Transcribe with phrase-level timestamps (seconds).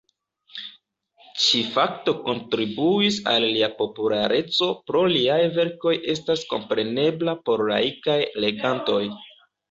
[1.41, 8.17] Ĉi-fakto kontribuis al lia populareco pro liaj verkoj estas komprenebla por laikaj
[8.47, 9.03] legantoj.